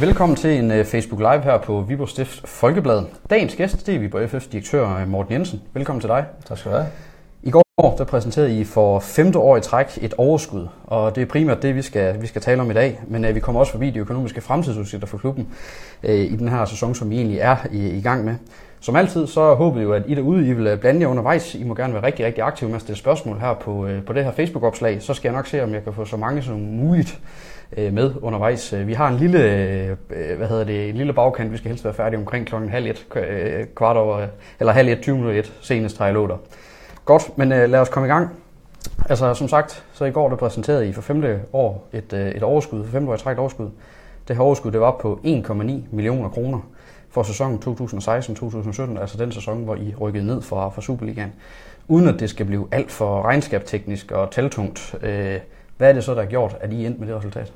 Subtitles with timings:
[0.00, 3.02] Velkommen til en uh, Facebook Live her på Viborg Stift Folkeblad.
[3.30, 5.62] Dagens gæst, det er Viborg FF's direktør øh, Morten Jensen.
[5.74, 6.24] Velkommen til dig.
[6.44, 6.88] Tak skal du have.
[7.42, 11.26] I går der præsenterede I for femte år i træk et overskud, og det er
[11.26, 13.00] primært det, vi skal, vi skal tale om i dag.
[13.08, 15.48] Men uh, vi kommer også forbi de økonomiske fremtidsudsigter for klubben
[16.04, 18.34] uh, i den her sæson, som vi egentlig er i, i gang med.
[18.80, 21.54] Som altid, så håber vi jo, at I derude I vil blande jer undervejs.
[21.54, 24.24] I må gerne være rigtig, rigtig aktive med at stille spørgsmål her på, på det
[24.24, 25.02] her Facebook-opslag.
[25.02, 27.92] Så skal jeg nok se, om jeg kan få så mange som muligt øh, Øh,
[27.92, 28.72] med undervejs.
[28.72, 29.38] Øh, vi har en lille,
[30.10, 31.52] øh, hvad hedder det, en lille bagkant.
[31.52, 34.26] Vi skal helst være færdige omkring klokken halv et, øh, kvart over,
[34.60, 36.32] eller halv et, 20 minutter et, senest har jeg lovet
[37.04, 38.30] Godt, men lad os komme i gang.
[39.08, 42.84] Altså som sagt, så i går der præsenterede I for femte år et, et overskud,
[42.84, 43.70] for femte år i træk et overskud.
[44.28, 46.60] Det her overskud det var på 1,9 millioner kroner
[47.10, 51.32] for sæsonen 2016-2017, altså den sæson, hvor I rykkede ned fra, fra Superligaen.
[51.88, 55.38] Uden at det skal blive alt for regnskabsteknisk og taltungt, øh,
[55.76, 57.52] hvad er det så, der har gjort, at I endte med det resultat?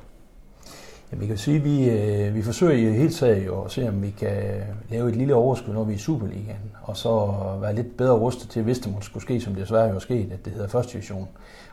[1.11, 3.89] Ja, vi kan sige, at vi, øh, vi forsøger i hele taget jo at se,
[3.89, 7.75] om vi kan lave et lille overskud, når vi er i Superligaen, og så være
[7.75, 10.31] lidt bedre rustet til, hvis det måtte skulle ske, som det desværre jo er sket,
[10.31, 11.27] at det hedder første division.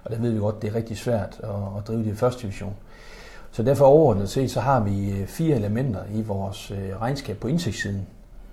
[0.05, 2.43] Og der ved vi godt, det er rigtig svært at, at drive det i første
[2.43, 2.75] division.
[3.51, 7.49] Så derfor overordnet set, så har vi øh, fire elementer i vores øh, regnskab på
[7.49, 8.07] indsigtssiden.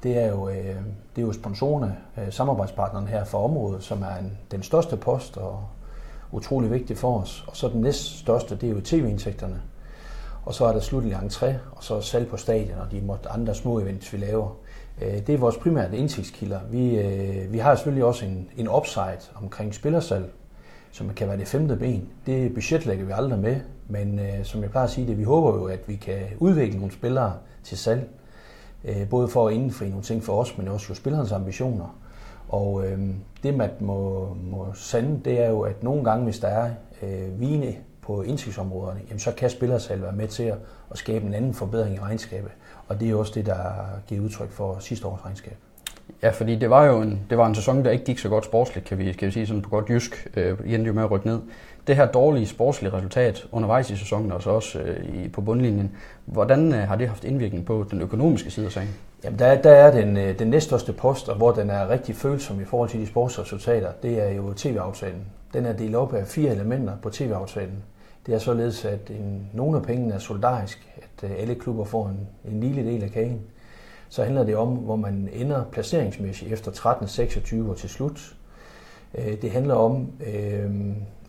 [0.03, 0.75] Det er jo, øh,
[1.15, 5.37] det er jo sponsorerne, øh, samarbejdspartnerne her for området, som er en, den største post
[5.37, 5.63] og
[6.35, 7.43] utrolig vigtigt for os.
[7.47, 9.61] Og så den næst største, det er jo tv-indtægterne.
[10.45, 13.55] Og så er der slutlig entré, og så salg på stadion og de måtte andre
[13.55, 14.57] små events, vi laver.
[15.01, 16.59] Øh, det er vores primære indtægtskilder.
[16.71, 20.31] Vi, øh, vi har selvfølgelig også en, en upside omkring spillersalg,
[20.91, 22.09] som kan være det femte ben.
[22.25, 23.55] Det budgetlægger vi aldrig med,
[23.87, 26.77] men øh, som jeg plejer at sige det, vi håber jo, at vi kan udvikle
[26.77, 27.33] nogle spillere
[27.63, 28.09] til salg.
[28.83, 32.04] Øh, både for at indfri nogle ting for os, men også jo spillerens ambitioner.
[32.49, 32.99] Og øh,
[33.43, 36.71] det, man må, må sande, det er jo, at nogle gange, hvis der er
[37.01, 40.57] øh, vine på indsigtsområderne, jamen, så kan spillersalg være med til at,
[40.91, 42.51] at skabe en anden forbedring i regnskabet.
[42.87, 43.61] Og det er også det, der
[44.07, 45.57] giver udtryk for sidste års regnskab.
[46.25, 48.45] Ja, fordi det var jo en, det var en sæson, der ikke gik så godt
[48.45, 50.27] sportsligt, kan vi, kan vi sige sådan på godt jysk.
[50.35, 51.39] Øh, endte jo med at rykke ned.
[51.87, 55.91] Det her dårlige sportslige resultat undervejs i sæsonen, og så også øh, i, på bundlinjen,
[56.25, 58.89] hvordan øh, har det haft indvirkning på den økonomiske side af sagen?
[59.23, 62.61] Jamen, der, der er den, øh, den næststørste post, og hvor den er rigtig følsom
[62.61, 65.21] i forhold til de sportsresultater, det er jo tv-aftalen.
[65.53, 67.83] Den er delt op af fire elementer på tv-aftalen.
[68.25, 72.07] Det er således, at en, nogle af pengene er solidarisk, at øh, alle klubber får
[72.07, 73.41] en, en lille del af kagen.
[74.15, 78.35] Så handler det om, hvor man ender placeringsmæssigt efter 13-26 og til slut.
[79.17, 80.71] Øh, det handler om øh,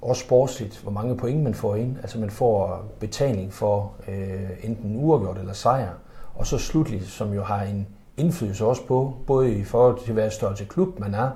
[0.02, 1.96] også sportsligt, hvor mange point man får ind.
[2.02, 5.90] Altså man får betaling for øh, enten uafgjort eller sejr.
[6.34, 7.86] Og så slutligt, som jo har en
[8.16, 11.30] indflydelse også på, både i forhold til hvad størrelse klub man er,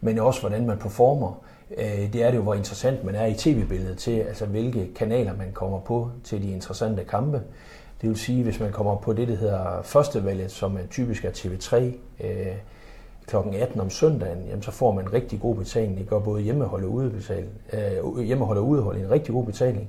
[0.00, 1.42] men også hvordan man performer.
[1.78, 5.36] Øh, det er det jo, hvor interessant man er i tv-billedet til, altså hvilke kanaler
[5.36, 7.42] man kommer på til de interessante kampe.
[8.00, 11.30] Det vil sige, hvis man kommer på det, der hedder førstevalget, som er typisk er
[11.30, 11.76] TV3,
[12.26, 12.56] øh,
[13.26, 13.36] kl.
[13.36, 15.98] 18 om søndagen, jamen, så får man en rigtig god betaling.
[15.98, 19.88] Det gør både hjemmehold og udebetaling, øh, hjemmehold og udehold en rigtig god betaling.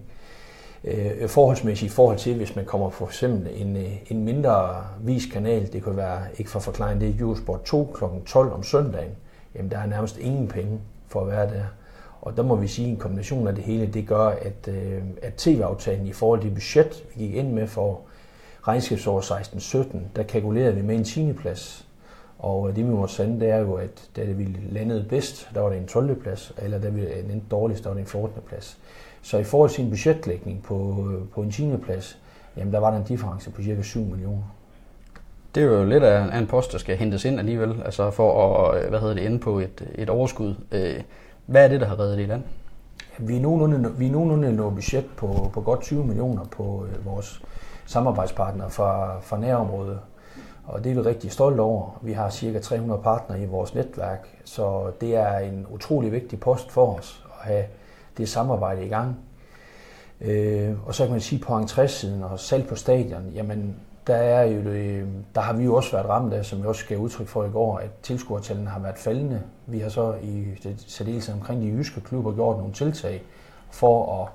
[0.83, 5.25] Øh, forholdsmæssigt i forhold til, hvis man kommer for eksempel en, øh, en mindre vis
[5.25, 8.03] kanal, det kan være, ikke for forklaring, det er Eurosport 2 kl.
[8.25, 9.11] 12 om søndagen,
[9.55, 11.63] jamen der er nærmest ingen penge for at være der.
[12.21, 15.01] Og der må vi sige, at en kombination af det hele, det gør, at, øh,
[15.21, 18.01] at tv-aftalen i forhold til budget, vi gik ind med for
[18.67, 21.33] regnskabsår 16-17, der kalkulerede vi med en 10.
[21.33, 21.85] plads.
[22.39, 25.49] Og øh, det vi må sande, det er jo, at da det vi landede bedst,
[25.53, 26.21] der var det en 12.
[26.21, 28.41] plads, eller da vi landede dårligst, der var det en 14.
[28.47, 28.77] plads.
[29.21, 31.77] Så i forhold til en budgetlægning på, øh, på en 10.
[31.83, 32.17] plads,
[32.57, 34.55] jamen der var der en difference på cirka 7 millioner.
[35.55, 38.83] Det er jo lidt af en post, der skal hentes ind alligevel, altså for at
[38.83, 40.55] øh, hvad hedder det, ende på et, et overskud.
[40.71, 41.01] Øh,
[41.49, 42.43] hvad er det, der har reddet det i land?
[43.17, 47.05] Vi er nogenlunde, vi er nogenlunde nået budget på, på godt 20 millioner på øh,
[47.05, 47.41] vores
[47.85, 49.99] samarbejdspartnere fra, fra nærområdet.
[50.65, 51.99] Og det er vi rigtig stolte over.
[52.01, 56.71] Vi har cirka 300 partnere i vores netværk, så det er en utrolig vigtig post
[56.71, 57.63] for os at have
[58.17, 59.15] det samarbejde i gang.
[60.21, 63.75] Øh, og så kan man sige på entrésiden og salg på stadion, jamen
[64.09, 64.61] der, er jo,
[65.35, 67.49] der har vi jo også været ramt af, som vi også gav udtryk for i
[67.49, 69.41] går, at tilskuertallene har været faldende.
[69.65, 70.45] Vi har så i
[70.87, 73.23] særdeleshed omkring de jyske klubber gjort nogle tiltag
[73.71, 74.29] for at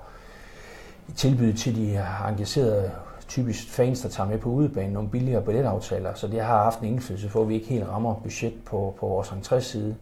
[1.15, 2.91] tilbyde til de engagerede
[3.27, 6.85] typisk fans, der tager med på udebanen, nogle billigere billetaftaler, så det har haft en
[6.85, 9.93] indflydelse for, at vi ikke helt rammer budget på, på vores entréside.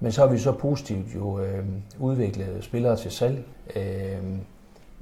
[0.00, 1.64] Men så har vi så positivt jo øh,
[1.98, 3.44] udviklet spillere til salg.
[3.76, 4.38] Øh,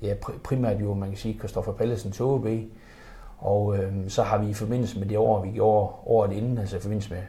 [0.02, 0.14] ja,
[0.44, 2.46] primært jo, man kan sige, Christoffer Pallesen til OB,
[3.38, 6.76] og øh, så har vi i forbindelse med det år, vi gjorde året inden, altså
[6.76, 7.22] i forbindelse med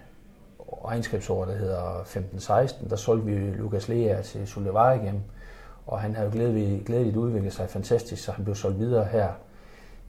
[0.85, 5.19] regnskabsåret, der hedder 15-16, der solgte vi Lukas Lea til Sulevaregem,
[5.87, 9.27] og han har jo glædeligt, glædeligt udviklet sig fantastisk, så han blev solgt videre her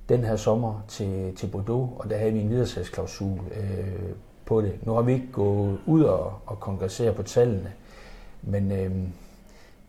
[0.09, 4.11] den her sommer til, til Bordeaux, og der havde vi en videresalgsklausul øh,
[4.47, 4.87] på det.
[4.87, 7.73] Nu har vi ikke gået ud og, og kongressere på tallene,
[8.43, 8.91] men øh,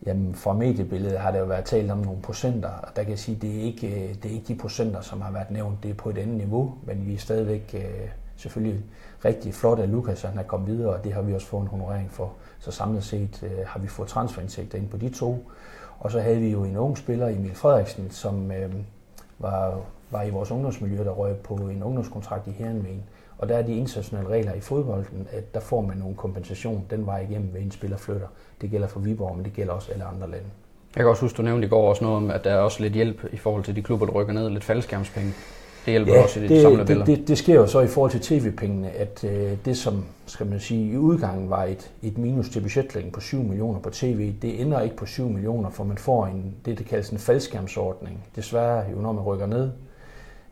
[0.06, 3.20] jamen, fra mediebilledet har der jo været talt om nogle procenter, og der kan jeg
[3.20, 5.84] sige, at det er ikke, øh, det er ikke de procenter, som har været nævnt,
[5.84, 8.84] det er på et andet niveau, men vi er stadigvæk øh, selvfølgelig
[9.26, 11.68] rigtig flot at Lukas, han er kommet videre, og det har vi også fået en
[11.68, 12.34] honorering for.
[12.60, 15.50] Så samlet set øh, har vi fået transferindtægter ind på de to.
[16.00, 18.74] Og så havde vi jo en ung spiller, Emil Frederiksen, som øh,
[19.40, 19.80] var,
[20.12, 23.04] var i vores ungdomsmiljø, der røg på en ungdomskontrakt i Herrenveen.
[23.40, 27.06] Og der er de internationale regler i fodbolden, at der får man nogle kompensation den
[27.06, 28.28] vej igennem, ved en spiller flytter.
[28.62, 30.48] Det gælder for Viborg, men det gælder også alle andre lande.
[30.96, 32.82] Jeg kan også huske, du nævnte i går også noget om, at der er også
[32.82, 35.34] lidt hjælp i forhold til de klubber, der rykker ned, lidt faldskærmspenge.
[35.86, 38.12] Det hjælper ja, også i det, samlede det, det, det sker jo så i forhold
[38.12, 42.50] til tv-pengene, at øh, det som skal man sige, i udgangen var et, et minus
[42.50, 45.98] til budgetlægning på 7 millioner på tv, det ender ikke på 7 millioner, for man
[45.98, 48.26] får en, det, der kaldes en faldskærmsordning.
[48.36, 49.72] Desværre jo, når man rykker ned,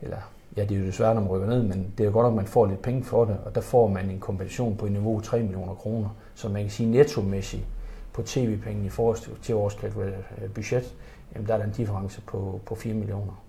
[0.02, 0.16] eller
[0.58, 2.32] ja, det er jo desværre, når man rykker ned, men det er jo godt, at
[2.32, 5.20] man får lidt penge for det, og der får man en kompensation på et niveau
[5.20, 7.66] 3 millioner kroner, så man kan sige nettomæssigt
[8.12, 10.94] på tv-penge i forhold til vores øh, budget,
[11.34, 13.42] jamen der er der en difference på, på 4 millioner.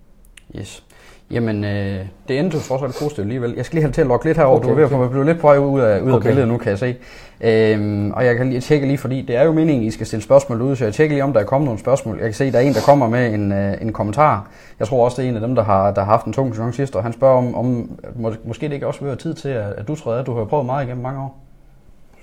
[0.58, 0.84] Yes.
[1.30, 3.54] Jamen, øh, det endte jo trods alt positivt alligevel.
[3.56, 4.56] Jeg skal lige have til at logge lidt herover.
[4.56, 5.10] Okay, du er ved at okay.
[5.10, 6.26] blive lidt på vej ud af, ud af okay.
[6.28, 6.96] billedet nu, kan jeg se.
[7.40, 10.22] Øhm, og jeg kan lige tjekke lige, fordi det er jo meningen, I skal stille
[10.22, 12.16] spørgsmål ud, så jeg tjekker lige, om der er kommet nogle spørgsmål.
[12.16, 14.50] Jeg kan se, der er en, der kommer med en, øh, en kommentar.
[14.78, 16.54] Jeg tror også, det er en af dem, der har, der har haft en tung
[16.54, 19.34] sæson sidste, og han spørger om, om må, måske det ikke også vil være tid
[19.34, 21.38] til, at, at du tror, at du har prøvet meget igennem mange år.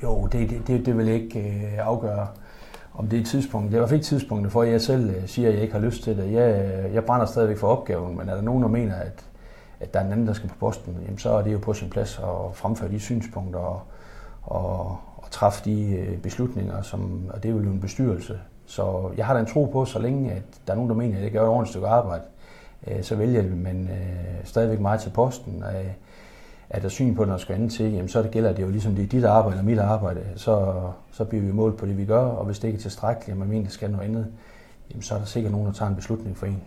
[0.03, 2.27] Jo, det, det, det, det vil ikke øh, afgøre
[2.97, 3.71] om det er tidspunktet.
[3.71, 5.61] Det er i hvert fald ikke tidspunktet for, at jeg selv øh, siger, at jeg
[5.61, 6.33] ikke har lyst til det.
[6.33, 9.25] Jeg, øh, jeg brænder stadigvæk for opgaven, men er der nogen, der mener, at,
[9.79, 11.73] at der er en anden, der skal på posten, jamen så er det jo på
[11.73, 13.81] sin plads at fremføre de synspunkter og,
[14.43, 18.39] og, og træffe de øh, beslutninger, som, og det er jo en bestyrelse.
[18.65, 21.17] Så jeg har da en tro på, så længe at der er nogen, der mener,
[21.17, 22.23] at jeg gør et ordentligt stykke arbejde,
[23.01, 23.89] så vælger man men
[24.43, 25.63] stadigvæk mig til posten
[26.69, 28.69] er der syn på, når der skal andet til, jamen så det gælder det jo
[28.69, 30.73] ligesom, det er dit arbejde og mit arbejde, så,
[31.11, 33.39] så bliver vi målt på det, vi gør, og hvis det ikke er tilstrækkeligt, og
[33.39, 34.27] man mener, det skal noget andet,
[34.91, 36.63] jamen så er der sikkert nogen, der tager en beslutning for en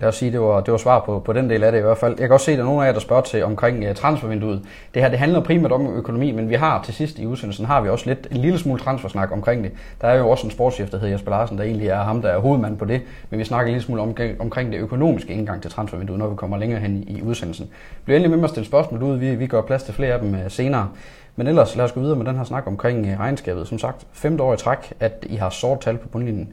[0.00, 1.82] lad os sige, det var, det var svar på, på den del af det i
[1.82, 2.16] hvert fald.
[2.18, 3.94] Jeg kan også se, at der er nogle af jer, der spørger til omkring uh,
[3.94, 4.62] transfervinduet.
[4.94, 7.80] Det her det handler primært om økonomi, men vi har til sidst i udsendelsen har
[7.80, 9.72] vi også lidt en lille smule transfersnak omkring det.
[10.00, 12.28] Der er jo også en sportschef, der hedder Jesper Larsen, der egentlig er ham, der
[12.28, 13.00] er hovedmand på det.
[13.30, 16.36] Men vi snakker en lille smule om, omkring det økonomiske indgang til transfervinduet, når vi
[16.36, 17.68] kommer længere hen i, i udsendelsen.
[18.04, 19.16] Bliv endelig med mig at stille spørgsmål ud.
[19.16, 20.88] Vi, vi gør plads til flere af dem uh, senere.
[21.36, 23.68] Men ellers lad os gå videre med den her snak omkring øh, regnskabet.
[23.68, 26.52] Som sagt, femte år i træk, at I har sort tal på bundlinjen.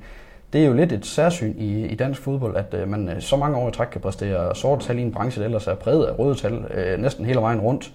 [0.53, 3.37] Det er jo lidt et særsyn i, i dansk fodbold, at øh, man øh, så
[3.37, 6.05] mange år i træk kan præstere sorte tal i en branche, der ellers er præget
[6.05, 7.93] af røde tal øh, næsten hele vejen rundt.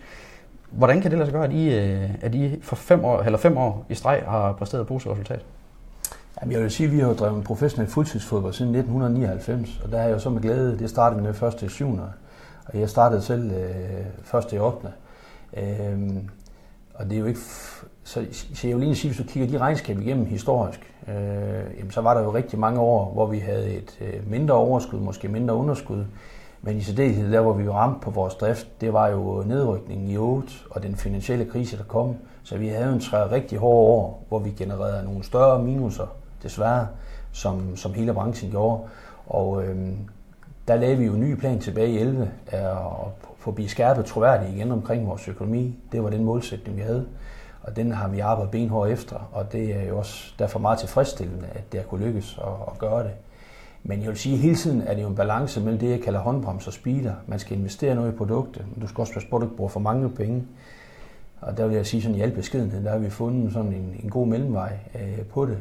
[0.71, 3.39] Hvordan kan det lade sig gøre, at I, øh, at I for fem år, eller
[3.39, 5.45] fem år i streg har præsteret positivt resultat?
[6.41, 10.09] Jamen, jeg vil sige, at vi har drevet professionel fuldtidsfodbold siden 1999, og der er
[10.09, 11.99] jo så med glæde, det startede med første i 7.
[12.67, 14.89] Og jeg startede selv øh, første i 8.
[15.57, 15.99] Øh,
[16.95, 17.41] og det er jo ikke...
[18.05, 21.15] Så, så jeg vil lige sige, hvis du kigger de regnskab igennem historisk, øh,
[21.79, 25.01] jamen, så var der jo rigtig mange år, hvor vi havde et øh, mindre overskud,
[25.01, 26.05] måske mindre underskud.
[26.63, 30.09] Men i særdeleshed der, hvor vi var ramt på vores drift, det var jo nedrykningen
[30.09, 32.17] i 8 og den finansielle krise, der kom.
[32.43, 36.07] Så vi havde en tre rigtig hårde år, hvor vi genererede nogle større minuser,
[36.43, 36.87] desværre,
[37.33, 38.81] som, som hele branchen gjorde.
[39.27, 39.77] Og øh,
[40.69, 42.77] der lavede vi jo en ny plan tilbage i 11, at
[43.39, 45.79] få blive skærpet troværdigt igen omkring vores økonomi.
[45.93, 47.07] Det var den målsætning, vi havde.
[47.63, 51.47] Og den har vi arbejdet benhårdt efter, og det er jo også derfor meget tilfredsstillende,
[51.55, 53.13] at det har kunne lykkes at, at gøre det.
[53.83, 56.01] Men jeg vil sige, at hele tiden er det jo en balance mellem det, jeg
[56.01, 57.15] kalder håndbrems og speeder.
[57.27, 59.57] Man skal investere noget i produktet, men du skal også passe på, at du ikke
[59.57, 60.45] bruger for mange penge.
[61.41, 63.97] Og der vil jeg sige sådan i al beskedenhed, der har vi fundet sådan en,
[64.03, 65.59] en god mellemvej øh, på det.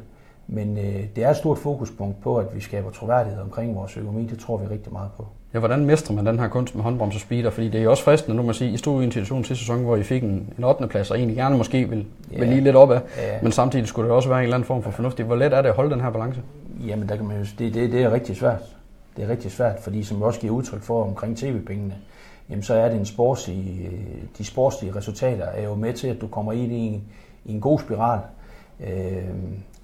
[0.48, 4.26] Men øh, det er et stort fokuspunkt på, at vi skaber troværdighed omkring vores økonomi.
[4.26, 5.28] Det tror vi rigtig meget på.
[5.54, 7.50] Ja, hvordan mestrer man den her kunst med håndbrems og speeder?
[7.50, 9.66] Fordi det er jo også fristende, nu man sige, I stod i en situation sidste
[9.66, 10.88] sæson, hvor I fik en, en 8.
[10.88, 12.40] plads, og egentlig gerne måske vil, ja.
[12.40, 13.42] vil lige lidt op af, ja.
[13.42, 15.26] men samtidig skulle det også være en eller anden form for fornuftigt.
[15.26, 16.42] Hvor let er det at holde den her balance?
[16.88, 18.62] Jamen, der kan man jo, det, det, det er rigtig svært.
[19.18, 21.96] Det er rigtig svært, fordi som vi også giver udtryk for omkring tv-pengene,
[22.50, 23.92] jamen så er det en sportslige,
[24.38, 27.04] de sportslige resultater er jo med til, at du kommer ind i en,
[27.46, 28.20] i en god spiral.
[28.80, 29.24] Øh,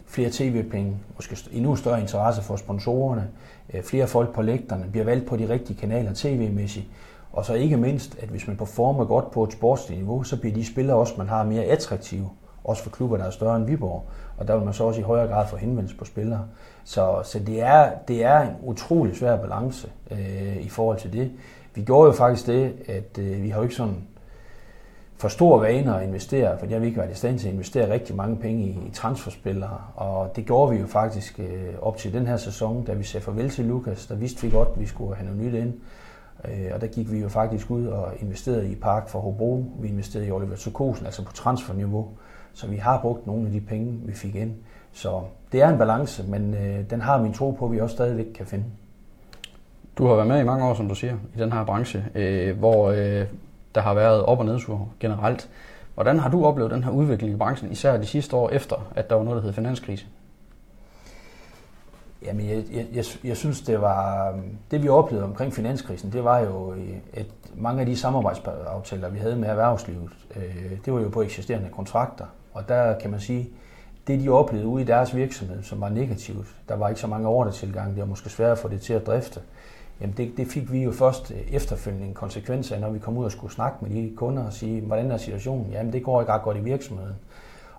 [0.07, 3.27] flere tv-penge, måske endnu større interesse for sponsorerne, øh,
[3.74, 6.86] Øh, flere folk på lægterne, bliver valgt på de rigtige kanaler tv-mæssigt,
[7.31, 10.55] og så ikke mindst, at hvis man performer godt på et sportsligt niveau, så bliver
[10.55, 12.29] de spillere også, man har mere attraktive,
[12.63, 14.03] også for klubber, der er større end Viborg,
[14.38, 16.45] og der vil man så også i højere grad få henvendelse på spillere.
[16.83, 21.31] Så, så det, er, det er en utrolig svær balance øh, i forhold til det.
[21.75, 24.07] Vi gjorde jo faktisk det, at øh, vi har jo ikke sådan
[25.17, 27.93] for stor vaner at investere, for jeg vil ikke være i stand til at investere
[27.93, 32.13] rigtig mange penge i, i transferspillere, og det gjorde vi jo faktisk øh, op til
[32.13, 34.86] den her sæson, da vi sagde farvel til Lukas, der vidste vi godt, at vi
[34.86, 35.74] skulle have noget nyt ind.
[36.45, 39.65] Øh, og der gik vi jo faktisk ud og investerede i Park for Hobro.
[39.79, 42.07] Vi investerede i Oliver Tukosen, altså på transferniveau.
[42.53, 44.51] Så vi har brugt nogle af de penge, vi fik ind.
[44.91, 45.21] Så
[45.51, 48.25] det er en balance, men øh, den har min tro på, at vi også stadigvæk
[48.36, 48.65] kan finde.
[49.97, 52.57] Du har været med i mange år, som du siger, i den her branche, øh,
[52.57, 53.25] hvor øh,
[53.75, 55.50] der har været op- og nedtur generelt.
[55.93, 59.09] Hvordan har du oplevet den her udvikling i branchen, især de sidste år efter, at
[59.09, 60.05] der var noget, der hed finanskrise?
[62.25, 64.33] Jamen, jeg, jeg, jeg, jeg synes, det var
[64.71, 69.19] det, vi oplevede omkring finanskrisen, det var jo, øh, at mange af de samarbejdsaftaler, vi
[69.19, 72.25] havde med erhvervslivet, øh, det var jo på eksisterende kontrakter.
[72.53, 73.50] Og der kan man sige,
[74.07, 77.27] det de oplevede ude i deres virksomhed, som var negativt, der var ikke så mange
[77.27, 79.39] ordretilgang, det var måske svært at få det til at drifte,
[80.01, 83.17] jamen det, det fik vi jo først øh, efterfølgende en konsekvens af, når vi kom
[83.17, 85.71] ud og skulle snakke med de kunder og sige, hvordan er situationen?
[85.71, 87.15] Jamen det går ikke ret godt i virksomheden.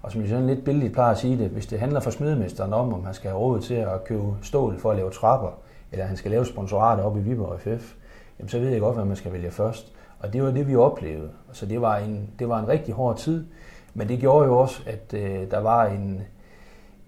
[0.02, 2.72] Og som jeg sådan lidt billigt plejer at sige det, hvis det handler for smedemesteren
[2.72, 5.50] om, om han skal have råd til at købe stål for at lave trapper,
[5.92, 7.94] eller han skal lave sponsorater op i Viborg FF,
[8.38, 9.92] jamen så ved jeg godt, hvad man skal vælge først.
[10.20, 11.30] Og det var det, vi oplevede.
[11.52, 13.46] Så det var en, det var en rigtig hård tid,
[13.94, 16.22] men det gjorde jo også, at øh, der var en,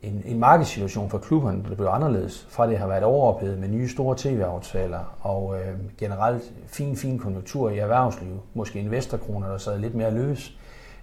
[0.03, 3.89] en, en markedssituation for klubberne, der blev anderledes, fra det har været overophedet med nye
[3.89, 9.95] store tv-aftaler og øh, generelt fin, fin konjunktur i erhvervslivet, måske investorkroner, der sad lidt
[9.95, 10.59] mere løs,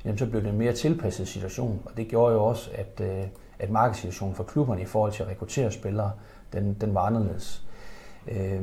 [0.06, 3.24] jamen, så blev det en mere tilpasset situation, og det gjorde jo også, at, øh,
[3.60, 6.12] at markedssituationen for klubberne i forhold til at rekruttere spillere,
[6.54, 7.64] den, den var anderledes.
[8.28, 8.62] Øh,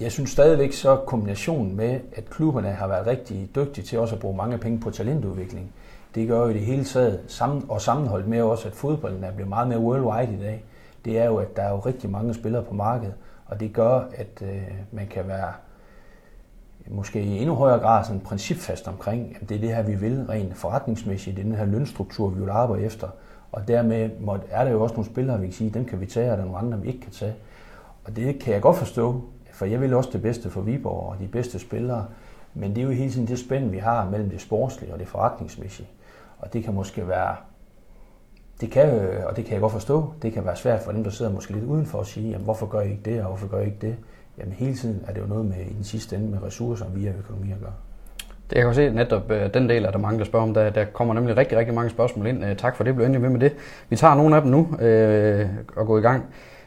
[0.00, 4.20] jeg synes stadigvæk så kombinationen med, at klubberne har været rigtig dygtige til også at
[4.20, 5.72] bruge mange penge på talentudvikling,
[6.14, 9.32] det gør jo i det hele taget, sammen, og sammenholdt med også, at fodbolden er
[9.32, 10.64] blevet meget mere worldwide i dag,
[11.04, 13.14] det er jo, at der er jo rigtig mange spillere på markedet,
[13.46, 15.52] og det gør, at øh, man kan være
[16.86, 20.26] måske i endnu højere grad sådan principfast omkring, at det er det her, vi vil
[20.28, 23.08] rent forretningsmæssigt, det er den her lønstruktur, vi vil arbejde efter.
[23.52, 24.10] Og dermed
[24.50, 26.42] er der jo også nogle spillere, vi kan sige, dem kan vi tage, og der
[26.42, 27.34] er nogle andre, vi ikke kan tage.
[28.04, 31.16] Og det kan jeg godt forstå, for jeg vil også det bedste for Viborg og
[31.20, 32.06] de bedste spillere,
[32.54, 35.08] men det er jo hele tiden det spænd, vi har mellem det sportslige og det
[35.08, 35.88] forretningsmæssige.
[36.44, 37.36] Og det kan måske være,
[38.60, 41.04] det kan, øh, og det kan jeg godt forstå, det kan være svært for dem,
[41.04, 43.46] der sidder måske lidt udenfor at sige, jamen, hvorfor gør I ikke det, og hvorfor
[43.46, 43.96] gør I ikke det?
[44.38, 47.12] Jamen hele tiden er det jo noget med i den sidste ende med ressourcer via
[47.18, 47.72] økonomi at gøre.
[48.50, 50.54] Det jeg kan se netop øh, den del, er der mange, der spørger om.
[50.54, 52.44] Der, der kommer nemlig rigtig, rigtig mange spørgsmål ind.
[52.44, 53.52] Øh, tak for det, blev endelig med med det.
[53.88, 56.24] Vi tager nogle af dem nu øh, og går i gang.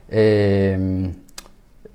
[0.10, 1.10] Øh,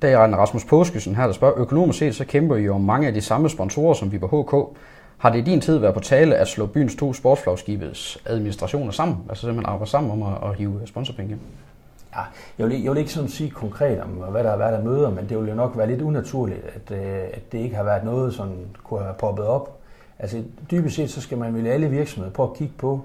[0.02, 3.14] der er Rasmus Påskesen her, der spørger, økonomisk set så kæmper I jo mange af
[3.14, 4.78] de samme sponsorer som vi på HK.
[5.22, 9.16] Har det i din tid været på tale at slå byens to sportsflagskibets administrationer sammen?
[9.28, 11.40] Altså simpelthen arbejde sammen om at, at hive sponsorpenge hjem?
[12.16, 12.20] Ja,
[12.58, 15.10] jeg vil, jeg vil ikke sådan sige konkret om, hvad der har været af møder,
[15.10, 18.04] men det ville jo nok være lidt unaturligt, at, øh, at det ikke har været
[18.04, 18.52] noget, som
[18.84, 19.78] kunne have poppet op.
[20.18, 23.00] Altså dybest set, så skal man vel alle virksomheder prøve at kigge på,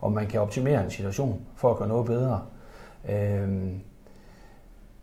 [0.00, 2.40] om man kan optimere en situation for at gøre noget bedre.
[3.08, 3.80] Øhm,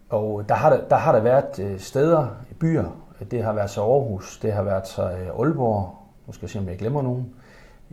[0.09, 2.27] og der har der, der har der været øh, steder,
[2.59, 2.85] byer,
[3.31, 6.59] det har været så Aarhus, det har været så øh, Aalborg, nu skal jeg se,
[6.59, 7.33] om jeg glemmer nogen.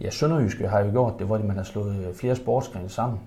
[0.00, 3.20] Ja, Sønderjyske har jo gjort det, hvor man har slået øh, flere sportsgrene sammen.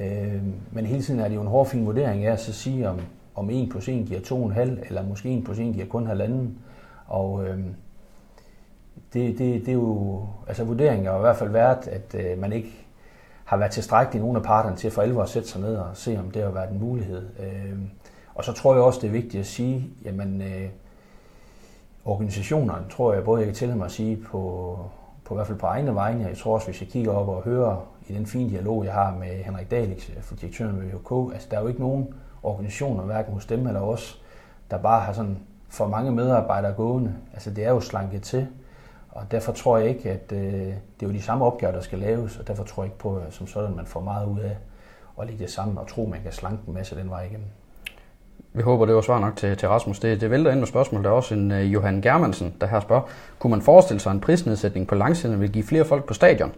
[0.00, 2.88] Øh, men hele tiden er det jo en hård fin vurdering af at så sige,
[2.88, 3.00] om,
[3.34, 6.58] om 1 plus 1 giver 2,5, eller måske 1 plus 1 giver kun halvanden.
[7.06, 7.58] Og øh,
[9.12, 12.52] det, det, det er jo, altså vurderingen har i hvert fald været, at øh, man
[12.52, 12.86] ikke
[13.44, 16.18] har været tilstrækkelig nogen af parterne til for alvor at sætte sig ned og se,
[16.18, 17.28] om det har været en mulighed.
[17.40, 17.78] Øh,
[18.34, 20.68] og så tror jeg også, det er vigtigt at sige, jamen øh,
[22.04, 24.78] organisationerne, tror jeg både, jeg kan tillade mig at sige på,
[25.24, 26.26] på i hvert fald på egne vegne.
[26.28, 29.14] Jeg tror også, hvis jeg kigger op og hører i den fine dialog, jeg har
[29.14, 33.04] med Henrik Dalix, øh, for direktøren ved UK, altså der er jo ikke nogen organisationer,
[33.04, 34.22] hverken hos dem eller os,
[34.70, 37.14] der bare har sådan for mange medarbejdere gående.
[37.32, 38.46] Altså det er jo slanket til,
[39.10, 41.98] og derfor tror jeg ikke, at øh, det er jo de samme opgaver, der skal
[41.98, 44.56] laves, og derfor tror jeg ikke på, som sådan man får meget ud af
[45.20, 47.46] at lægge det sammen og tro, man kan slanke en masse den vej igennem.
[48.54, 49.98] Vi håber, det var svar nok til, til Rasmus.
[49.98, 51.04] Det, det vælter ind med spørgsmål.
[51.04, 53.02] Der er også en uh, Johan Germansen, der her spørger,
[53.38, 56.52] kunne man forestille sig en prisnedsætning på langsiden vil give flere folk på stadion?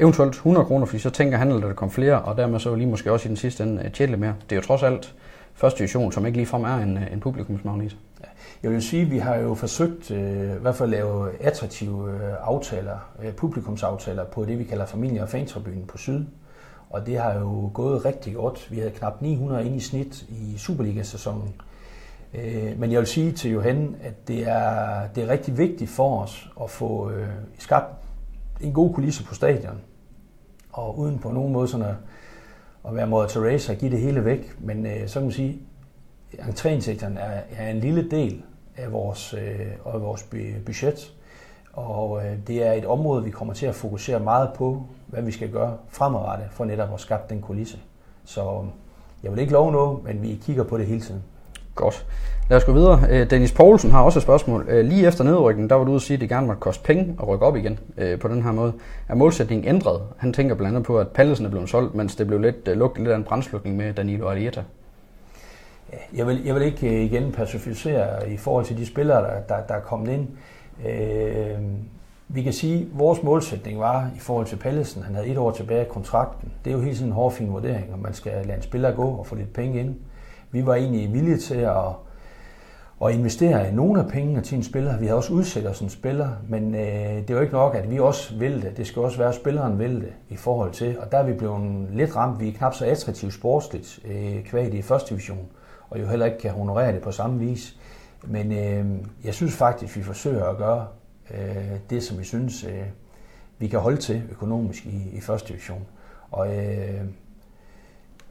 [0.00, 2.86] Eventuelt 100 kroner, fordi så tænker han, at der kommer flere, og dermed så lige
[2.86, 4.34] måske også i den sidste ende øh, uh, tjene lidt mere.
[4.50, 5.14] Det er jo trods alt
[5.54, 7.96] første division, som ikke ligefrem er en, øh, en publikumsmagnet.
[8.62, 12.10] Jeg vil sige, at vi har jo forsøgt øh, i hvert fald at lave attraktive
[12.10, 16.24] øh, aftaler, øh, publikumsaftaler på det, vi kalder familie- og fantribunen på Syd.
[16.90, 18.70] Og det har jo gået rigtig godt.
[18.70, 21.54] Vi havde knap 900 ind i snit i Superliga-sæsonen.
[22.34, 26.22] Øh, men jeg vil sige til Johan, at det er, det er rigtig vigtigt for
[26.22, 27.28] os at få øh,
[27.58, 27.94] skabt
[28.60, 29.80] en god kulisse på stadion.
[30.72, 31.94] Og uden på nogen måde sådan at,
[32.88, 34.56] at være mod Teresa og give det hele væk.
[34.58, 35.60] Men øh, så kan man sige,
[36.38, 38.42] at entréindtægterne er, er en lille del
[38.76, 40.22] af vores, øh, af vores
[40.66, 41.12] budget.
[41.72, 45.32] Og øh, det er et område, vi kommer til at fokusere meget på, hvad vi
[45.32, 47.78] skal gøre fremadrettet for netop at skabe den kulisse.
[48.24, 48.64] Så
[49.22, 51.22] jeg vil ikke love noget, men vi kigger på det hele tiden.
[51.74, 52.06] Godt.
[52.48, 53.06] Lad os gå videre.
[53.10, 54.66] Øh, Dennis Poulsen har også et spørgsmål.
[54.68, 56.84] Øh, lige efter nedrykningen, der var du ude at sige, at det gerne måtte koste
[56.84, 58.72] penge at rykke op igen øh, på den her måde.
[59.08, 60.02] Er målsætningen ændret?
[60.16, 62.98] Han tænker blandt andet på, at Pallesen er blevet solgt, mens det blev lidt lukket
[62.98, 64.62] lidt af en brændslukning med Danilo Arieta.
[66.16, 69.74] Jeg vil, jeg vil ikke igen pacificere i forhold til de spillere, der, der, der
[69.74, 70.28] er kommet ind.
[70.86, 71.58] Øh,
[72.32, 75.50] vi kan sige, at vores målsætning var i forhold til Pallesen, han havde et år
[75.50, 76.52] tilbage i kontrakten.
[76.64, 79.04] Det er jo hele tiden en hårdfin vurdering, om man skal lade en spiller gå
[79.04, 79.94] og få lidt penge ind.
[80.50, 81.76] Vi var egentlig villige til at,
[83.04, 84.98] at investere nogle af pengene til en spiller.
[84.98, 87.90] Vi havde også udsat os en spiller, men øh, det er jo ikke nok, at
[87.90, 88.76] vi også vil det.
[88.76, 90.98] Det skal også være, at spilleren vil det i forhold til.
[91.00, 92.40] Og der er vi blevet lidt ramt.
[92.40, 95.48] Vi er knap så attraktivt sportsligt øh, kvad i første division,
[95.90, 97.76] og jo heller ikke kan honorere det på samme vis.
[98.24, 100.86] Men øh, jeg synes faktisk, at vi forsøger at gøre
[101.30, 102.82] øh, det, som vi synes, øh,
[103.58, 105.86] vi kan holde til økonomisk i, i første division.
[106.30, 107.00] Og øh,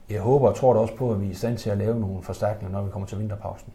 [0.09, 1.99] jeg håber og tror da også på, at vi er i stand til at lave
[1.99, 3.73] nogle forstærkninger, når vi kommer til vinterpausen.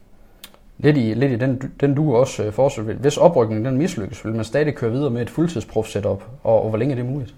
[0.77, 2.83] Lidt i, lidt i den, den du også øh, foreslår.
[2.83, 6.69] Hvis oprykningen den mislykkes, vil man stadig køre videre med et fuldtidsprof setup, og, og
[6.69, 7.35] hvor længe er det muligt?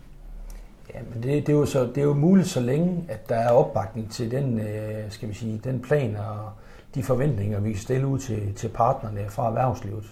[0.94, 3.36] Ja, men det, det, er jo så, det er jo muligt, så længe at der
[3.36, 6.52] er opbakning til den, øh, skal vi sige, den plan og
[6.98, 10.04] de forventninger, vi kan stille ud til, til partnerne fra erhvervslivet.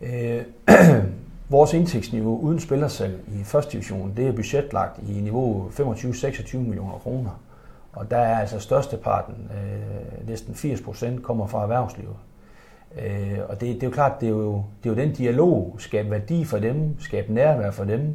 [0.00, 0.42] Øh,
[1.48, 7.40] vores indtægtsniveau uden spillersalg i første division, det er budgetlagt i niveau 25-26 millioner kroner.
[7.92, 12.16] Og der er altså størsteparten, øh, næsten 80 procent, kommer fra erhvervslivet.
[12.98, 15.76] Øh, og det, det er jo klart, det er jo, det er jo den dialog,
[15.78, 18.14] skabe værdi for dem, skabe nærvær for dem,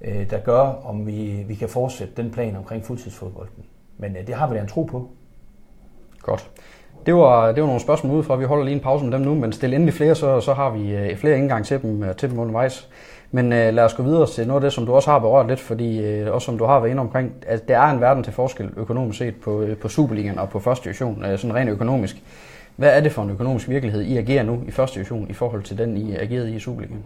[0.00, 3.64] øh, der gør, om vi, vi kan fortsætte den plan omkring fuldtidsfodbolden.
[3.98, 5.10] Men øh, det har vi da en tro på.
[6.20, 6.50] Godt.
[7.06, 8.36] Det var, det var nogle spørgsmål udefra.
[8.36, 10.70] Vi holder lige en pause med dem nu, men stil endelig flere, så, så har
[10.70, 12.88] vi øh, flere indgang til dem, øh, til dem undervejs.
[13.30, 15.48] Men øh, lad os gå videre til noget af det, som du også har berørt
[15.48, 18.24] lidt, fordi øh, også som du har været inde omkring, at der er en verden
[18.24, 21.70] til forskel økonomisk set på, øh, på Superligaen og på første division, øh, sådan rent
[21.70, 22.22] økonomisk.
[22.76, 25.62] Hvad er det for en økonomisk virkelighed, I agerer nu i første division i forhold
[25.62, 27.04] til den, I agerede i i Superligaen?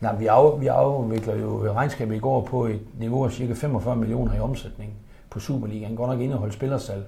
[0.00, 3.96] Nej, vi, af, vi afvikler jo regnskabet i går på et niveau af cirka 45
[3.96, 4.92] millioner i omsætning
[5.30, 5.96] på Superligaen.
[5.96, 7.02] Godt nok indeholdt spillersalg.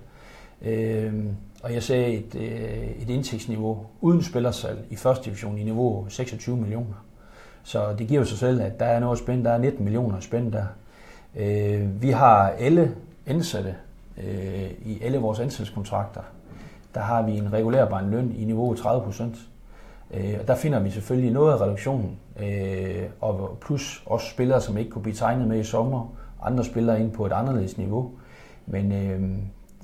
[0.62, 1.24] Øh,
[1.62, 6.56] og jeg sagde et, øh, et indtægtsniveau uden spillersalg i første division i niveau 26
[6.56, 7.04] millioner.
[7.62, 9.44] Så det giver jo sig selv, at der er noget spændt.
[9.44, 10.64] Der er 19 millioner spændt der.
[11.36, 12.94] Øh, vi har alle
[13.26, 13.74] ansatte
[14.18, 16.20] øh, i alle vores ansættelseskontrakter.
[16.94, 19.36] Der har vi en regulærbar løn i niveau 30 procent.
[20.14, 24.78] Øh, og der finder vi selvfølgelig noget af reduktionen, øh, og plus også spillere, som
[24.78, 28.10] ikke kunne blive tegnet med i sommer, andre spillere ind på et anderledes niveau.
[28.66, 29.38] Men øh,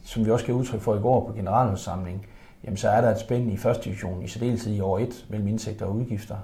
[0.06, 2.26] som vi også gav udtryk for i går på generalforsamling,
[2.64, 5.48] jamen så er der et spænd i første division, i særdeleshed i år 1, mellem
[5.48, 6.36] indtægter og udgifter,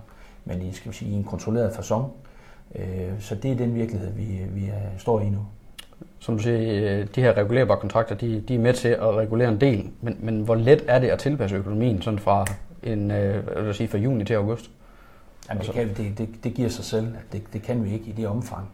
[0.45, 2.05] men i, skal vi sige, i en kontrolleret façon.
[2.75, 5.39] Øh, så det er den virkelighed, vi, vi står i nu.
[6.19, 6.59] Som du siger,
[6.99, 10.17] øh, de her regulerbare kontrakter, de, de er med til at regulere en del, men,
[10.21, 12.47] men hvor let er det at tilpasse økonomien sådan fra,
[12.83, 14.71] en, øh, sige, fra juni til august?
[15.49, 18.07] Jamen, det, kan, det, det, det giver sig selv, at det, det kan vi ikke
[18.07, 18.69] i det omfang.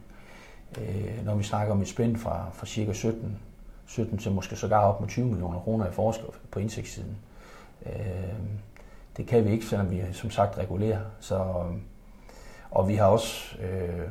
[0.77, 3.37] Øh, når vi snakker om et spænd fra, fra cirka 17
[3.89, 7.17] 17 til måske sågar op med 20 millioner kroner i forskel på indsigtssiden.
[7.85, 8.39] Øh,
[9.17, 10.99] det kan vi ikke, selvom vi som sagt regulerer.
[11.19, 11.81] Så, øhm,
[12.71, 14.07] og vi har også, øh,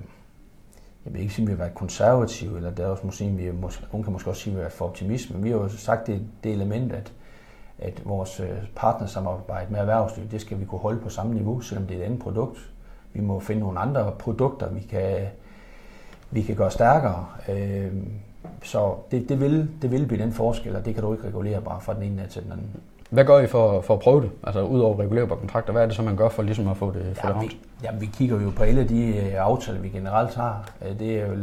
[1.05, 3.51] jeg vil ikke sige, at vi har været konservative, eller det er også måske, vi
[3.51, 5.57] måske, nogen kan måske også sige, at vi har været for optimisme, men vi har
[5.57, 7.13] jo sagt det, det element, at,
[7.79, 11.87] at vores øh, partnersamarbejde med erhvervslivet, det skal vi kunne holde på samme niveau, selvom
[11.87, 12.71] det er et andet produkt.
[13.13, 15.27] Vi må finde nogle andre produkter, vi kan,
[16.31, 17.27] vi kan gøre stærkere.
[17.49, 17.93] Øh,
[18.63, 21.61] så det, det, vil, det vil blive den forskel, og det kan du ikke regulere
[21.61, 22.67] bare fra den ene til den anden.
[23.11, 24.31] Hvad gør I for, for at prøve det?
[24.43, 27.17] Altså udover regulerbare kontrakter, hvad er det så, man gør for ligesom at få det,
[27.17, 30.35] for ja, det vi, ja, vi kigger jo på alle de øh, aftaler, vi generelt
[30.35, 30.71] har.
[30.83, 31.35] Øh, det er jo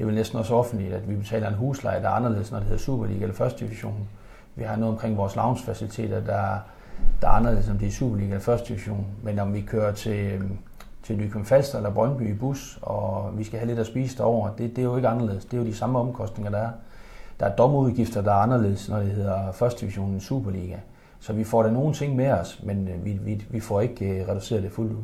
[0.00, 2.58] det er vel næsten også offentligt, at vi betaler en husleje, der er anderledes, når
[2.58, 4.08] det hedder Superliga eller første division.
[4.54, 6.58] Vi har noget omkring vores loungefaciliteter, der,
[7.20, 9.06] der er anderledes, om det er Superliga eller første division.
[9.22, 10.42] Men om vi kører til,
[11.02, 14.48] til Nykøbing Falster eller Brøndby i bus, og vi skal have lidt at spise derover,
[14.58, 15.44] det, det er jo ikke anderledes.
[15.44, 16.70] Det er jo de samme omkostninger, der er.
[17.40, 20.76] Der er domudgifter, der er anderledes, når det hedder første division i Superliga.
[21.20, 24.08] Så vi får da nogle ting med os, men øh, vi, vi, vi får ikke
[24.08, 25.02] øh, reduceret det fuldt ud.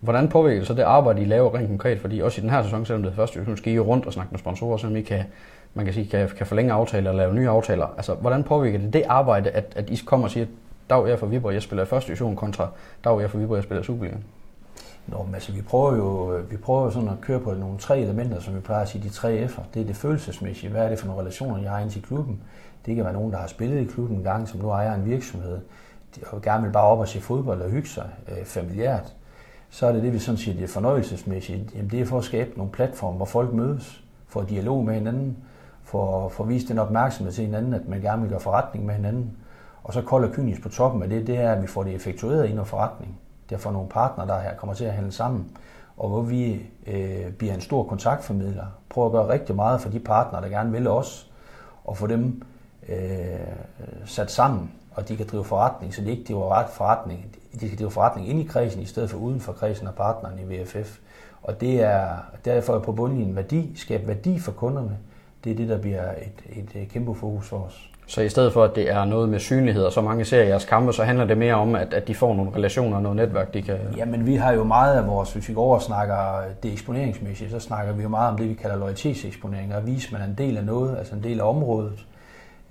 [0.00, 2.00] Hvordan påvirker det så det arbejde, I laver rent konkret?
[2.00, 4.06] Fordi også i den her sæson, selvom det er første division, skal I jo rundt
[4.06, 5.24] og snakke med sponsorer, så I kan,
[5.74, 7.86] man kan, sige, kan, kan forlænge aftaler og lave nye aftaler.
[7.96, 10.46] Altså, hvordan påvirker det det arbejde, at, at I kommer og siger,
[10.90, 12.68] dag er for Viborg, jeg spiller i første division, kontra
[13.04, 14.16] dag er for Viborg, jeg spiller i Superliga?
[15.10, 18.40] Nå, men altså, vi prøver jo vi prøver sådan at køre på nogle tre elementer,
[18.40, 19.62] som vi plejer at sige, de tre F'er.
[19.74, 20.70] Det er det følelsesmæssige.
[20.70, 22.40] Hvad er det for nogle relationer, jeg har ind til klubben?
[22.86, 25.04] Det kan være nogen, der har spillet i klubben en gang, som nu ejer en
[25.04, 25.58] virksomhed.
[26.16, 29.14] De gerne vil bare op og se fodbold og hygge sig øh, familiært.
[29.70, 31.74] Så er det det, vi sådan siger, det er fornøjelsesmæssigt.
[31.74, 35.36] Jamen, det er for at skabe nogle platforme, hvor folk mødes, får dialog med hinanden,
[35.82, 38.94] for, for at vise den opmærksomhed til hinanden, at man gerne vil gøre forretning med
[38.94, 39.30] hinanden.
[39.82, 41.94] Og så kold og kynisk på toppen af det, det er, at vi får det
[41.94, 43.19] effektueret i noget forretning.
[43.50, 45.56] Det får for nogle partnere, der her kommer til at handle sammen,
[45.96, 48.66] og hvor vi øh, bliver en stor kontaktformidler.
[48.88, 51.30] Prøver at gøre rigtig meget for de partnere, der gerne vil os,
[51.84, 52.42] og få dem
[52.88, 52.96] øh,
[54.04, 57.36] sat sammen, og de kan drive forretning, så de ikke driver ret forretning.
[57.60, 60.42] De skal drive forretning ind i kredsen, i stedet for uden for kredsen af partnerne
[60.42, 60.98] i VFF.
[61.42, 64.98] Og det er derfor på bundlinjen værdi, skabe værdi for kunderne.
[65.44, 67.90] Det er det, der bliver et, et, et kæmpe fokus for os.
[68.06, 70.64] Så i stedet for, at det er noget med synlighed, og så mange ser jeres
[70.64, 73.54] kampe, så handler det mere om, at, at de får nogle relationer og noget netværk,
[73.54, 73.76] de kan...
[73.96, 77.50] Jamen, vi har jo meget af vores, hvis vi går over og snakker det eksponeringsmæssige,
[77.50, 80.34] så snakker vi jo meget om det, vi kalder lojalitetseksponering, og vise, man er en
[80.38, 82.06] del af noget, altså en del af området,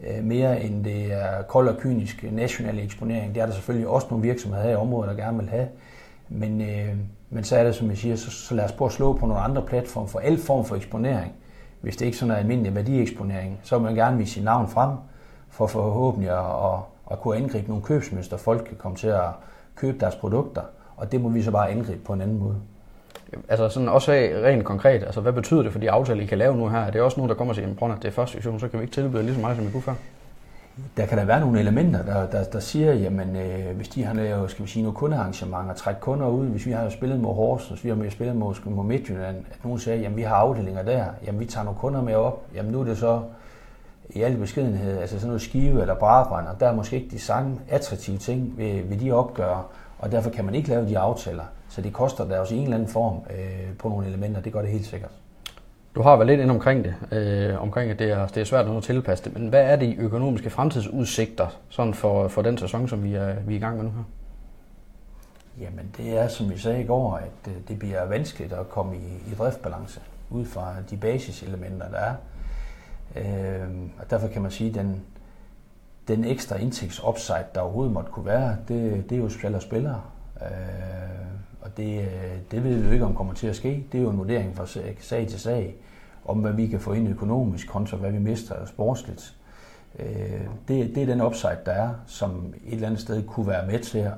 [0.07, 3.35] øh, mere end det er kold og kynisk national eksponering.
[3.35, 5.67] Det er der selvfølgelig også nogle virksomheder her i området, der gerne vil have.
[6.29, 6.95] Men, øh,
[7.29, 9.25] men så er det, som jeg siger, så, så lad os prøve at slå på
[9.25, 11.33] nogle andre platforme for al form for eksponering.
[11.81, 14.89] Hvis det ikke sådan er almindelig værdieksponering, så vil man gerne vise sit navn frem,
[15.49, 16.79] for forhåbentlig at, at,
[17.11, 18.37] at kunne angribe nogle købsmønster.
[18.37, 19.23] Folk kan komme til at
[19.75, 20.61] købe deres produkter,
[20.97, 22.55] og det må vi så bare angribe på en anden måde.
[23.49, 26.57] Altså sådan også rent konkret, altså hvad betyder det for de aftaler, I kan lave
[26.57, 26.79] nu her?
[26.79, 28.79] Er det også nogen, der kommer og siger, at det er første session, så kan
[28.79, 29.93] vi ikke tilbyde lige så meget, som vi kunne før?
[30.97, 34.13] Der kan der være nogle elementer, der, der, der siger, jamen øh, hvis de har
[34.13, 37.81] lavet, skal vi sige, nogle kundearrangementer, trække kunder ud, hvis vi har spillet mod Horsens,
[37.81, 41.05] hvis vi har spillet mod, mod Midtjylland, at nogen siger, jamen vi har afdelinger der,
[41.25, 43.21] jamen vi tager nogle kunder med op, jamen nu er det så
[44.09, 47.57] i al beskedenhed, altså sådan noget skive eller brænder, der er måske ikke de samme
[47.69, 49.67] attraktive ting ved, ved de opgør,
[49.99, 51.43] og derfor kan man ikke lave de aftaler.
[51.69, 54.53] Så det koster der også i en eller anden form øh, på nogle elementer, det
[54.53, 55.11] gør det helt sikkert.
[55.95, 58.67] Du har været lidt ind omkring det, øh, omkring at det er, det er svært
[58.67, 63.03] at tilpasse det, men hvad er de økonomiske fremtidsudsigter sådan for, for den sæson, som
[63.03, 64.03] vi er, vi er i gang med nu her?
[65.59, 68.95] Jamen det er, som vi sagde i går, at øh, det bliver vanskeligt at komme
[68.95, 69.99] i, i driftbalance
[70.29, 72.15] ud fra de basiselementer, der er.
[73.15, 75.01] Øh, og derfor kan man sige, at den,
[76.07, 80.01] den ekstra indtægtsupside, der overhovedet måtte kunne være, det, det er jo spiller og spillere.
[80.41, 80.49] Øh,
[81.61, 83.85] og det, øh, det ved vi jo ikke, om kommer til at ske.
[83.91, 84.65] Det er jo en vurdering fra
[84.99, 85.75] sag til sag,
[86.25, 89.35] om hvad vi kan få ind økonomisk, kontra hvad vi mister sportsligt.
[89.99, 93.67] Øh, det, det er den upside, der er, som et eller andet sted kunne være
[93.67, 94.13] med til at,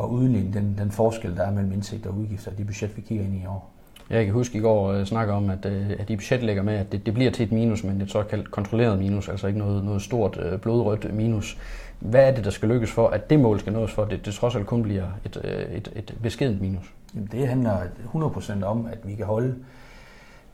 [0.00, 3.24] at udligne den, den forskel, der er mellem indtægter og udgifter, de budget, vi kigger
[3.24, 3.75] ind i år.
[4.10, 6.74] Jeg kan huske i går øh, uh, snakke om, at, uh, at I budgetlægger med,
[6.74, 9.84] at det, det bliver til et minus, men et såkaldt kontrolleret minus, altså ikke noget,
[9.84, 11.58] noget stort uh, blodrødt minus.
[11.98, 14.26] Hvad er det, der skal lykkes for, at det mål skal nås for, at det,
[14.26, 16.92] det trods alt kun bliver et, uh, et, et beskedent minus?
[17.14, 17.78] Jamen, det handler
[18.14, 19.54] 100% om, at vi kan holde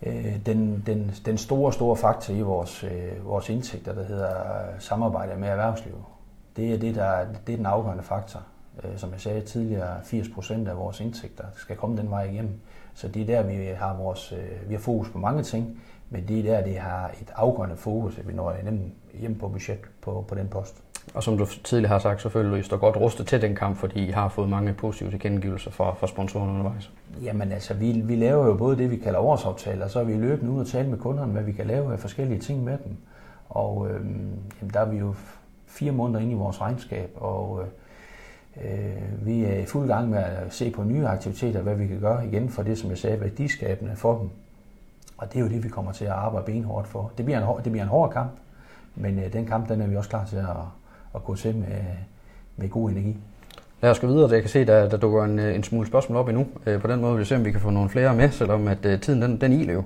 [0.02, 4.34] øh, den, den, den store, store faktor i vores, øh, vores indtægter, der hedder
[4.78, 6.02] samarbejde med erhvervslivet.
[6.56, 8.40] Det er, det, der, det er den afgørende faktor.
[8.96, 12.60] Som jeg sagde tidligere, 80% af vores indtægter skal komme den vej igennem.
[12.94, 16.28] Så det er der, vi har, vores, øh, vi har fokus på mange ting, men
[16.28, 18.54] det er der, det har et afgørende fokus, at vi når
[19.20, 20.82] hjem på budget på, på den post.
[21.14, 23.54] Og som du tidligere har sagt, så føler du, I står godt rustet til den
[23.54, 26.90] kamp, fordi I har fået mange positive tilkendegivelser fra, fra sponsorerne undervejs.
[27.22, 30.12] Jamen altså, vi, vi laver jo både det, vi kalder årsaftaler, og så er vi
[30.12, 32.96] løbende ude og tale med kunderne, hvad vi kan lave af forskellige ting med dem.
[33.48, 35.14] Og øhm, jamen, der er vi jo
[35.66, 37.68] fire måneder inde i vores regnskab, og øh,
[38.56, 42.00] Øh, vi er i fuld gang med at se på nye aktiviteter, hvad vi kan
[42.00, 44.30] gøre igen for det, som jeg sagde, værdiskabende for dem.
[45.16, 47.12] Og det er jo det, vi kommer til at arbejde benhårdt for.
[47.16, 48.30] Det bliver en hård, det bliver en hård kamp,
[48.94, 50.46] men øh, den kamp, den er vi også klar til at,
[51.14, 51.84] at gå til med,
[52.56, 53.16] med god energi.
[53.82, 54.32] Lad os gå videre.
[54.32, 56.46] Jeg kan se, der, der dukker en, en smule spørgsmål op endnu.
[56.66, 58.68] Øh, på den måde vil vi se, om vi kan få nogle flere med, selvom
[58.68, 59.82] at øh, tiden den, den iler jo.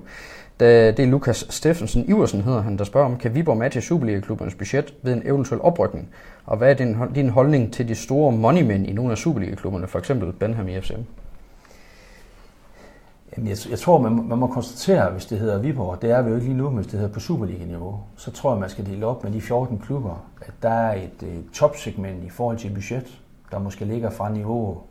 [0.59, 4.93] Det er Lukas Steffensen Iversen, hedder han, der spørger om, kan Viborg matche Superliga-klubbernes budget
[5.01, 6.09] ved en eventuel oprykning?
[6.45, 10.11] Og hvad er din, din holdning til de store moneymen i nogle af Superliga-klubberne, f.eks.
[10.39, 11.01] Benham i FCM?
[13.37, 16.29] Jamen, jeg, jeg tror, man, man må konstatere, hvis det hedder Viborg, det er vi
[16.29, 19.05] jo ikke lige nu, hvis det hedder på Superliga-niveau, så tror jeg, man skal dele
[19.05, 23.19] op med de 14 klubber, at der er et, et topsegment i forhold til budget,
[23.51, 24.81] der måske ligger fra niveau,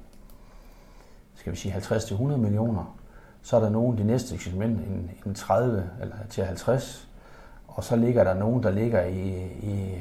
[1.35, 2.97] skal vi sige 50 til 100 millioner,
[3.43, 7.09] så er der nogen, de næste segment, en, en 30 eller til 50,
[7.69, 9.99] og så ligger der nogen, der ligger i, i,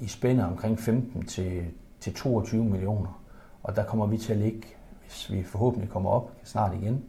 [0.00, 1.64] i spænder omkring 15 til,
[2.00, 3.22] til 22 millioner.
[3.62, 4.62] Og der kommer vi til at ligge,
[5.06, 7.04] hvis vi forhåbentlig kommer op snart igen,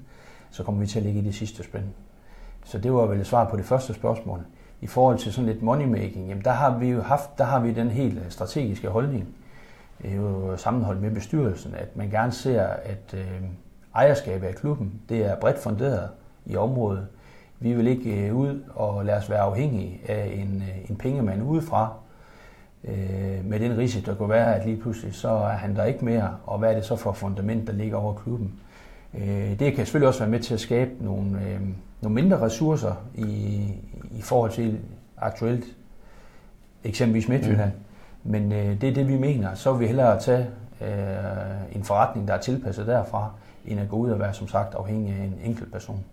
[0.52, 1.86] så kommer vi til at ligge i det sidste spænd.
[2.66, 4.46] Så det var vel et svar på det første spørgsmål.
[4.82, 7.74] I forhold til sådan lidt moneymaking, jamen der har vi jo haft, der har vi
[7.74, 9.36] den helt øh, strategiske holdning,
[10.04, 13.42] jo sammenholdt med bestyrelsen, at man gerne ser, at øh,
[13.96, 15.02] ejerskabet af klubben.
[15.10, 16.10] Det er bredt funderet
[16.46, 17.08] i området.
[17.60, 21.44] Vi vil ikke øh, ud og lade os være afhængige af en, øh, en pengemand
[21.44, 21.94] udefra,
[22.84, 26.06] øh, med den risiko, der kunne være, at lige pludselig så er han der ikke
[26.06, 28.54] mere, og hvad er det så for fundament, der ligger over klubben.
[29.14, 31.60] Øh, det kan selvfølgelig også være med til at skabe nogle, øh,
[32.02, 33.62] nogle mindre ressourcer i,
[34.12, 34.80] i forhold til
[35.18, 35.66] aktuelt,
[36.84, 37.72] eksempelvis Midtjylland.
[38.24, 39.56] Men øh, det er det, vi mener.
[39.56, 40.48] Så vil vi hellere tage
[40.82, 43.30] øh, en forretning, der er tilpasset derfra,
[43.66, 46.04] end at gå ud og være, som sagt, afhængig af en enkelt person.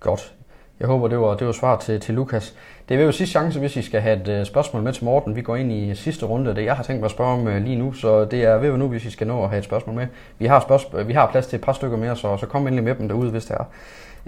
[0.00, 0.34] Godt.
[0.80, 2.54] Jeg håber, det var, det var svar til, til Lukas.
[2.88, 5.36] Det er jo sidste chance, hvis I skal have et øh, spørgsmål med til Morten.
[5.36, 7.64] Vi går ind i sidste runde, det jeg har tænkt mig at spørge om øh,
[7.64, 9.96] lige nu, så det er ved nu, hvis I skal nå at have et spørgsmål
[9.96, 10.06] med.
[10.38, 12.84] Vi har, spørgsmål, vi har plads til et par stykker mere, så, så kom endelig
[12.84, 13.64] med dem derude, hvis det er.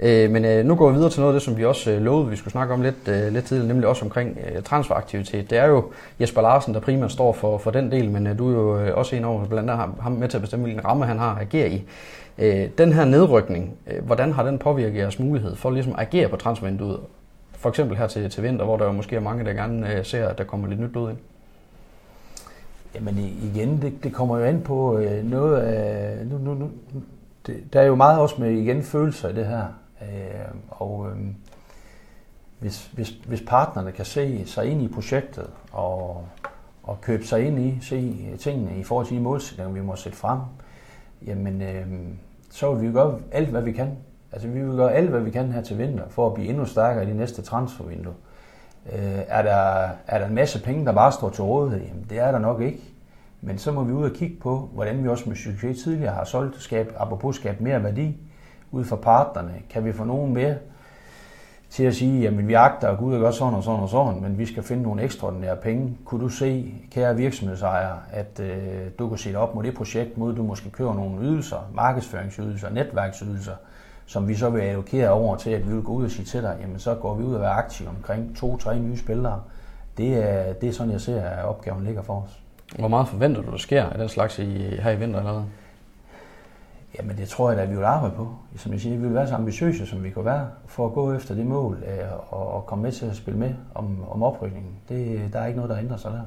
[0.01, 2.01] Uh, men øh, nu går vi videre til noget af det, som vi også uh,
[2.01, 5.49] lovede, vi skulle snakke om lidt, uh, lidt tidligere, nemlig også omkring uh, transferaktivitet.
[5.49, 8.53] Det er jo Jesper Larsen, der primært står for, for den del, men du er
[8.53, 11.35] jo også en over, blandt andet ham med til at bestemme, hvilken ramme han har
[11.35, 11.83] at agere i.
[12.37, 16.29] Øh, den her nedrykning, øh, hvordan har den påvirket jeres mulighed for ligesom at agere
[16.29, 16.99] på transfervinduet?
[17.51, 20.05] For eksempel her til, til vinter, hvor der jo måske er mange, der gerne øh,
[20.05, 21.17] ser, at der kommer lidt nyt blod ind.
[22.95, 26.17] Jamen igen, det, det kommer jo an på øh, noget af...
[26.25, 26.69] Nu, nu, nu,
[27.47, 29.63] det, der er jo meget også med igen følelser i det her.
[30.01, 31.17] Øh, og øh,
[32.59, 36.25] hvis, hvis, hvis partnerne kan se sig ind i projektet og,
[36.83, 40.17] og købe sig ind i, se tingene i forhold til de målsætninger, vi må sætte
[40.17, 40.39] frem,
[41.25, 41.85] jamen øh,
[42.51, 43.97] så vil vi gøre alt, hvad vi kan.
[44.31, 46.65] Altså vi vil gøre alt, hvad vi kan her til vinter, for at blive endnu
[46.65, 48.13] stærkere i de næste transfervindue.
[48.93, 51.87] Øh, er, der, er der en masse penge, der bare står til rådighed?
[51.87, 52.81] Jamen det er der nok ikke.
[53.41, 56.23] Men så må vi ud og kigge på, hvordan vi også med succes tidligere har
[56.23, 58.17] solgt, skab, apropos skabe mere værdi
[58.71, 59.53] ud fra partnerne.
[59.69, 60.55] Kan vi få nogen med
[61.69, 63.89] til at sige, jamen vi agter at gå ud og gøre sådan og sådan og
[63.89, 65.97] sådan, men vi skal finde nogle ekstraordinære penge.
[66.05, 70.35] Kunne du se, kære virksomhedsejer, at øh, du kan sætte op mod det projekt, mod
[70.35, 73.53] du måske kører nogle ydelser, markedsføringsydelser, netværksydelser,
[74.05, 76.41] som vi så vil allokere over til, at vi vil gå ud og sige til
[76.41, 79.41] dig, jamen så går vi ud og være aktive omkring to-tre nye spillere.
[79.97, 82.39] Det er, det er sådan, jeg ser, at opgaven ligger for os.
[82.79, 85.45] Hvor meget forventer du, der sker af den slags i, her i vinter allerede?
[86.97, 88.27] Jamen det tror jeg at vi vil arbejde på.
[88.55, 91.13] Som jeg siger, vi vil være så ambitiøse, som vi kan være, for at gå
[91.13, 94.71] efter det mål øh, og, og komme med til at spille med om, om oprykningen.
[94.89, 96.21] Det, der er ikke noget, der ændrer sig der.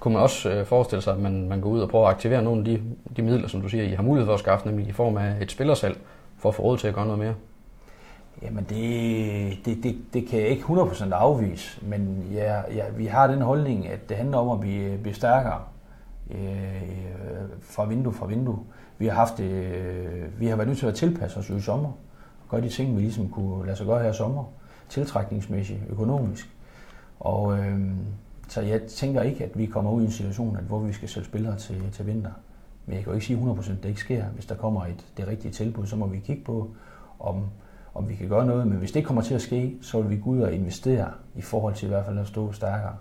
[0.00, 2.42] Kunne man også øh, forestille sig, at man, man går ud og prøver at aktivere
[2.42, 2.82] nogle af de,
[3.16, 5.36] de midler, som du siger, I har mulighed for at skaffe, nemlig i form af
[5.40, 5.98] et spillersalg,
[6.38, 7.34] for at få råd til at gøre noget mere?
[8.42, 13.26] Jamen det, det, det, det kan jeg ikke 100% afvise, men ja, ja, vi har
[13.26, 15.60] den holdning, at det handler om at blive, blive stærkere
[16.30, 16.38] øh,
[17.60, 18.58] fra vindue fra vindue.
[18.98, 21.88] Vi har, haft, øh, vi har været nødt til at tilpasse os jo i sommer,
[22.42, 24.44] og gøre de ting, vi ligesom kunne lade sig gøre her i sommer,
[24.88, 26.50] tiltrækningsmæssigt, økonomisk.
[27.20, 27.90] Og øh,
[28.48, 31.08] så jeg tænker ikke, at vi kommer ud i en situation, at, hvor vi skal
[31.08, 32.30] sælge spillere til, til vinter.
[32.86, 34.24] Men jeg kan jo ikke sige 100% at det ikke sker.
[34.24, 36.70] Hvis der kommer et, det rigtige tilbud, så må vi kigge på,
[37.18, 37.44] om,
[37.94, 38.66] om vi kan gøre noget.
[38.66, 41.40] Men hvis det kommer til at ske, så vil vi gå ud og investere i
[41.40, 42.96] forhold til i hvert fald at stå stærkere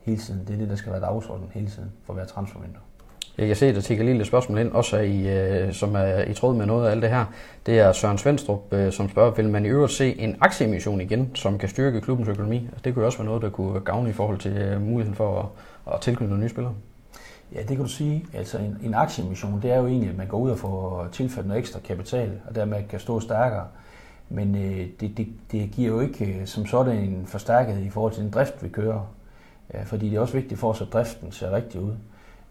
[0.00, 0.46] hele tiden.
[0.46, 2.85] Det er det, der skal være dagsordenen hele tiden for hver transfervindue.
[3.38, 6.34] Jeg kan se, at der tigger lille spørgsmål ind, også i, øh, som er i
[6.34, 7.24] tråd med noget af alt det her.
[7.66, 11.30] Det er Søren Svendstrup, øh, som spørger, vil man i øvrigt se en aktieemission igen,
[11.34, 12.68] som kan styrke klubbens økonomi?
[12.84, 15.52] Det kunne også være noget, der kunne gavne i forhold til øh, muligheden for
[15.86, 16.74] at, at tilknytte nogle nye spillere.
[17.54, 18.24] Ja, det kan du sige.
[18.34, 21.46] Altså en, en aktieemission, det er jo egentlig, at man går ud og får tilført
[21.46, 23.64] noget ekstra kapital, og dermed kan stå stærkere.
[24.28, 28.12] Men øh, det, det, det giver jo ikke øh, som sådan en forstærket i forhold
[28.12, 29.12] til den drift, vi kører.
[29.74, 31.92] Ja, fordi det er også vigtigt for os, at driften ser rigtig ud.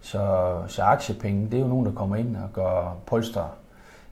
[0.02, 3.56] Så, så aktiepenge, det er jo nogen, der kommer ind og gør polster.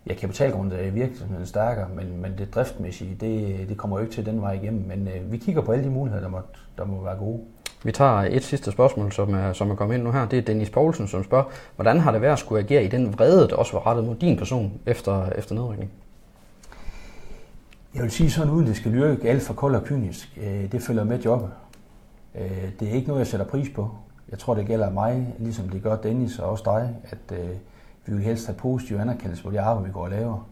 [0.08, 4.26] Ja, kapitalgrundet er virksomheden stærkere, men, men det driftmæssige, det, det kommer jo ikke til
[4.26, 4.88] den vej igennem.
[4.88, 6.40] Men øh, vi kigger på alle de muligheder, der må,
[6.78, 7.40] der må være gode.
[7.84, 10.28] Vi tager et sidste spørgsmål, som er, som er kommet ind nu her.
[10.28, 13.14] Det er Dennis Poulsen, som spørger, hvordan har det været at skulle agere i den
[13.14, 15.92] vrede, der også var rettet mod din person efter, efter nedrykning?
[17.96, 20.40] Jeg vil sige sådan, uden det skal lykke alt for kold og kynisk.
[20.44, 21.50] Øh, det følger med jobbet.
[22.36, 23.92] Øh, det er ikke noget, jeg sætter pris på.
[24.32, 27.50] Jeg tror, det gælder mig, ligesom det gør Dennis og også dig, at øh,
[28.06, 30.48] vi vil helst have positiv anerkendelse på det arbejde, vi går og laver.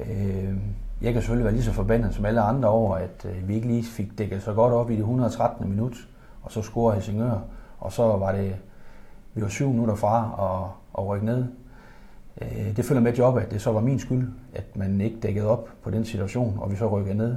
[0.00, 0.56] Øh,
[1.02, 3.66] jeg kan selvfølgelig være lige så forbandet som alle andre over, at øh, vi ikke
[3.66, 5.68] lige fik dækket så godt op i det 113.
[5.68, 6.08] minut,
[6.42, 7.38] og så scorer Helsingør,
[7.80, 8.56] og så var det,
[9.34, 11.46] vi var syv minutter fra at, at rykke ned.
[12.40, 15.46] Øh, det følger med job, at det så var min skyld, at man ikke dækkede
[15.46, 17.36] op på den situation, og vi så rykkede ned.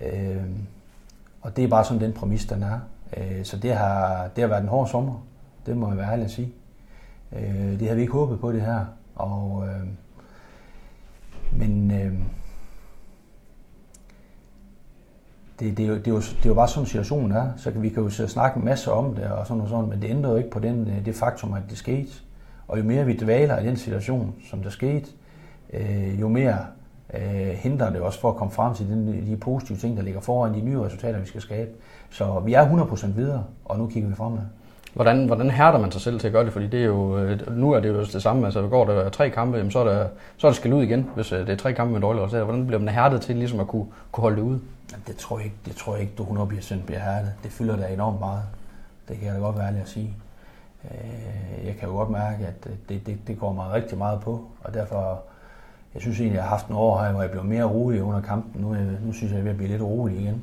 [0.00, 0.42] Øh,
[1.40, 2.78] og det er bare sådan den præmis, den er.
[3.16, 5.26] Øh, så det har, det har været en hård sommer.
[5.66, 6.52] Det må jeg være ærlig at sige.
[7.32, 8.84] Øh, det havde vi ikke håbet på det her.
[9.14, 9.86] Og, øh,
[11.52, 12.12] men øh,
[15.60, 17.52] det, det, er jo, det, er jo, det er jo bare sådan situationen er.
[17.56, 19.68] Så kan vi kan jo sidde og snakke en masse om det og sådan og
[19.68, 22.10] sådan, men det ændrer jo ikke på den, det faktum, at det skete.
[22.68, 25.06] Og jo mere vi dvaler i den situation, som der skete,
[26.20, 26.66] jo mere
[27.14, 30.20] øh, hindrer det også for at komme frem til den, de positive ting, der ligger
[30.20, 31.70] foran, de nye resultater, vi skal skabe.
[32.10, 34.42] Så vi er 100% videre, og nu kigger vi fremad.
[34.94, 36.52] Hvordan, hvordan hærder man sig selv til at gøre det?
[36.52, 38.44] Fordi det er jo, øh, nu er det jo det samme.
[38.44, 41.10] Altså, går der tre kampe, jamen, så, er der, så er det skal ud igen,
[41.14, 42.44] hvis øh, det er tre kampe med dårlige resultater.
[42.44, 44.58] Hvordan bliver man hærdet til ligesom at kunne, kunne holde det ud?
[45.06, 47.32] Det tror, jeg ikke, det tror jeg ikke, du 100% bliver hærdet.
[47.42, 48.42] Det fylder da enormt meget.
[49.08, 50.14] Det kan jeg da godt være ærlig at sige.
[50.84, 54.44] Øh, jeg kan jo godt mærke, at det, det, det går mig rigtig meget på,
[54.64, 55.22] og derfor,
[55.98, 58.20] jeg synes egentlig, jeg har haft en år her, hvor jeg blev mere rolig under
[58.20, 58.62] kampen.
[58.62, 60.42] Nu, nu synes jeg, jeg er ved at blive lidt rolig igen.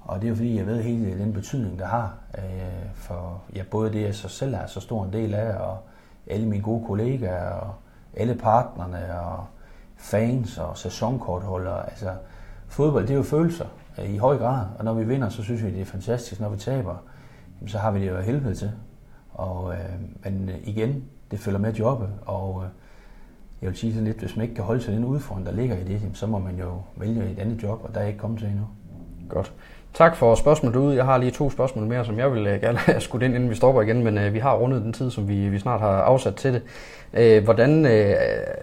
[0.00, 3.42] Og det er jo fordi, jeg ved hele øh, den betydning, der har øh, for
[3.54, 5.78] ja, både det, jeg så selv er så stor en del af, og
[6.26, 7.74] alle mine gode kollegaer, og
[8.16, 9.44] alle partnerne, og
[9.96, 11.90] fans og sæsonkortholdere.
[11.90, 12.10] Altså,
[12.68, 13.66] fodbold, det er jo følelser
[13.98, 16.40] øh, i høj grad, og når vi vinder, så synes vi, det er fantastisk.
[16.40, 16.96] Når vi taber,
[17.66, 18.72] så har vi det jo helvede til.
[19.32, 22.70] Og, øh, men øh, igen, det følger med jobbet, og øh,
[23.62, 25.76] jeg vil sige sådan lidt, hvis man ikke kan holde til den udfordring, der ligger
[25.76, 28.38] i det, så må man jo vælge et andet job, og der er ikke kommet
[28.38, 28.66] til endnu.
[29.28, 29.52] Godt.
[29.94, 30.96] Tak for spørgsmålet derude.
[30.96, 33.50] Jeg har lige to spørgsmål mere, som jeg vil øh, gerne have skudt ind, inden
[33.50, 35.88] vi stopper igen, men øh, vi har rundet den tid, som vi, vi snart har
[35.88, 36.62] afsat til det.
[37.14, 38.14] Øh, hvordan øh,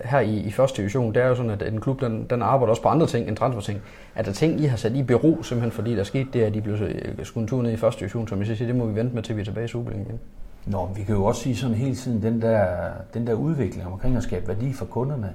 [0.06, 2.70] her i, i første division, det er jo sådan, at en klub den, den arbejder
[2.70, 3.82] også på andre ting end transferting.
[4.16, 6.62] Er der ting, I har sat i bero, simpelthen fordi der skete det, at de
[6.62, 8.96] blev øh, skudt en tur ned i første division, som I siger, det må vi
[8.96, 10.20] vente med, til vi er tilbage i Superligaen igen?
[10.68, 14.18] Nå, vi kan jo også sige sådan hele tiden, den der, den der udvikling omkring
[14.18, 15.34] at skabe værdi for kunderne.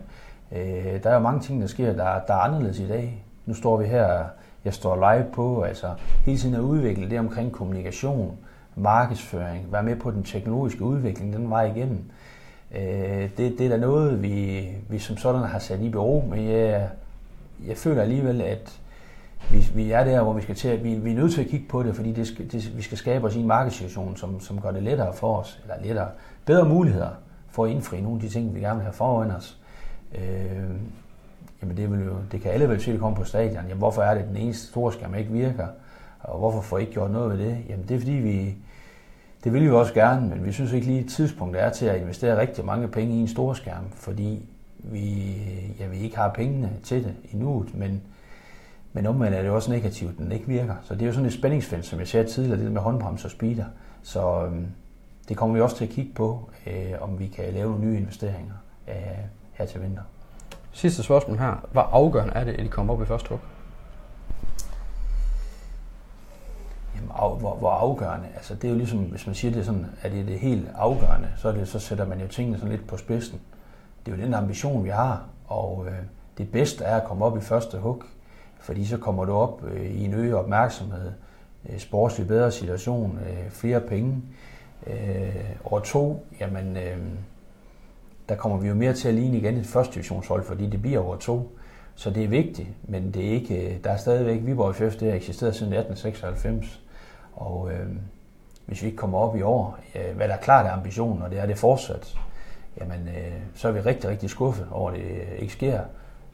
[0.53, 3.25] Øh, der er jo mange ting, der sker, der, der er anderledes i dag.
[3.47, 4.25] Nu står vi her
[4.65, 8.37] jeg står live på, altså hele tiden at udvikle det omkring kommunikation,
[8.77, 12.05] markedsføring, være med på den teknologiske udvikling, den vej igennem.
[12.75, 16.49] Øh, det, det er da noget, vi, vi som sådan har sat i bero, men
[16.49, 16.89] jeg,
[17.67, 18.81] jeg føler alligevel, at
[19.51, 21.47] vi, vi er der, hvor vi skal til at, vi, vi er nødt til at
[21.47, 24.61] kigge på det, fordi det skal, det, vi skal skabe os en markedssituation, som, som
[24.61, 26.09] gør det lettere for os, eller lettere,
[26.45, 27.11] bedre muligheder
[27.51, 29.59] for at indfri nogle af de ting, vi gerne vil have foran os.
[30.15, 30.71] Øh,
[31.63, 33.65] jamen det, vil jo, det kan alle vel se, det kommer på stadion.
[33.65, 35.67] Jamen hvorfor er det, at den eneste store skærm ikke virker?
[36.21, 37.59] Og hvorfor får I ikke gjort noget ved det?
[37.69, 38.55] Jamen det er fordi, vi,
[39.45, 42.01] det vil vi også gerne, men vi synes ikke lige, at tidspunktet er til at
[42.01, 45.37] investere rigtig mange penge i en stor skærm, fordi vi,
[45.81, 48.03] ja, vi ikke har pengene til det endnu, men,
[48.93, 50.75] men omvendt er det også negativt, at den ikke virker.
[50.83, 53.31] Så det er jo sådan et spændingsfelt, som jeg sagde tidligere, det med håndbremse og
[53.31, 53.65] speeder.
[54.03, 54.67] Så øhm,
[55.29, 57.97] det kommer vi også til at kigge på, øh, om vi kan lave nogle nye
[57.97, 58.55] investeringer
[58.89, 58.95] øh,
[59.53, 60.03] her til vinter.
[60.73, 61.67] Sidste spørgsmål her.
[61.73, 63.39] Hvor afgørende er det, at I kommer op i første hug?
[66.97, 68.27] Jamen, af, hvor, hvor afgørende?
[68.35, 70.69] Altså, det er jo ligesom, hvis man siger det sådan, at det er det helt
[70.75, 73.41] afgørende, så, er det, så sætter man jo tingene sådan lidt på spidsen.
[74.07, 75.99] Det er jo den ambition, vi har, og øh,
[76.39, 78.05] det bedste er at komme op i første hug,
[78.63, 81.13] fordi så kommer du op øh, i en øget opmærksomhed,
[81.69, 84.23] øh, sportslig bedre situation, øh, flere penge.
[85.65, 86.77] År to, jamen,
[88.29, 91.01] der kommer vi jo mere til at ligne igen et første divisionshold, fordi det bliver
[91.01, 91.59] over to.
[91.95, 95.17] Så det er vigtigt, men det er ikke, der er stadigvæk Viborg FF, det har
[95.17, 96.83] eksisteret siden 1896.
[97.33, 97.87] Og øh,
[98.67, 101.31] hvis vi ikke kommer op i år, øh, hvad der er klart er ambitionen, og
[101.31, 102.19] det er det fortsat,
[102.81, 105.05] jamen øh, så er vi rigtig, rigtig skuffet over, at det
[105.39, 105.81] ikke sker.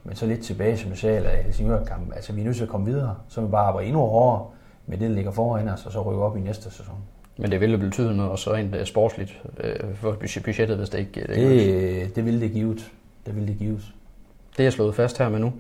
[0.09, 2.69] Men så lidt tilbage, som jeg sagde, eller Helsingør-kampen, altså vi er nødt til at
[2.69, 4.47] komme videre, så vi bare arbejder endnu hårdere
[4.87, 6.95] med det, der ligger foran os, og så rykke op i næste sæson.
[7.37, 11.21] Men det ville betyde noget også rent øh, sportsligt øh, for budgettet, hvis det ikke...
[11.21, 12.91] Det, det, det ville det givet.
[13.27, 13.93] Det ville det givet.
[14.59, 15.53] Det er slået fast her med nu.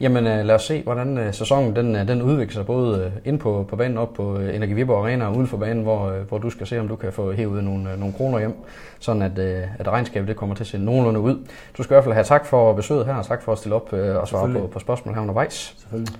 [0.00, 3.12] Jamen øh, lad os se, hvordan øh, sæsonen den, øh, den udvikler sig, både øh,
[3.24, 6.10] ind på, på banen op på øh, Energi Viborg Arena og uden for banen, hvor,
[6.10, 8.54] øh, hvor du skal se, om du kan få hævet nogle, øh, nogle kroner hjem,
[8.98, 11.46] sådan at, øh, at regnskabet det kommer til at se nogenlunde ud.
[11.76, 13.74] Du skal i hvert fald have tak for besøget her, og tak for at stille
[13.74, 15.74] op øh, og svare på, på spørgsmål her undervejs.
[15.78, 16.14] Selvfølgelig.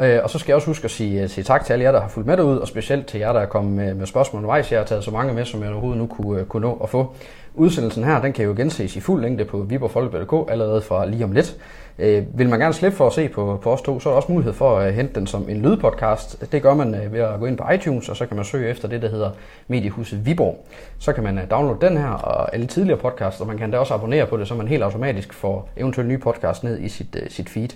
[0.00, 2.00] Øh, og så skal jeg også huske at sige, sige tak til alle jer, der
[2.00, 4.72] har fulgt med derud, og specielt til jer, der er kommet med, med spørgsmål undervejs.
[4.72, 7.14] Jeg har taget så mange med, som jeg overhovedet nu kunne, kunne nå at få.
[7.54, 11.32] Udsendelsen her, den kan jo genses i fuld længde på viborgfolk.dk allerede fra lige om
[11.32, 11.56] lidt.
[12.00, 14.16] Øh, vil man gerne slippe for at se på, på os to, så er der
[14.16, 16.52] også mulighed for at hente den som en lydpodcast.
[16.52, 18.70] Det gør man øh, ved at gå ind på iTunes, og så kan man søge
[18.70, 19.30] efter det, der hedder
[19.68, 20.64] Mediehuset Viborg.
[20.98, 23.78] Så kan man øh, downloade den her og alle tidligere podcasts, og man kan da
[23.78, 27.16] også abonnere på det, så man helt automatisk får eventuelle nye podcasts ned i sit,
[27.22, 27.68] øh, sit feed.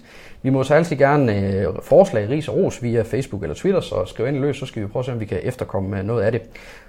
[0.42, 4.04] Vi må så altid gerne øh, forslag, ris og ros via Facebook eller Twitter, så
[4.06, 6.22] skriv ind løs, så skal vi prøve at se, om vi kan efterkomme øh, noget
[6.22, 6.42] af det.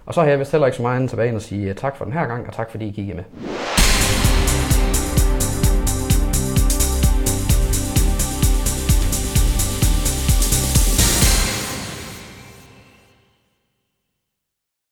[0.05, 1.75] Og så har jeg vist heller ikke så meget andet tilbage end at sige øh,
[1.75, 3.23] tak for den her gang, og tak fordi I kiggede med.